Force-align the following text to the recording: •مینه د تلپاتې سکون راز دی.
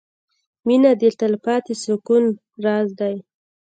•مینه 0.67 0.91
د 1.01 1.03
تلپاتې 1.19 1.73
سکون 1.83 2.23
راز 2.63 2.87
دی. 2.99 3.15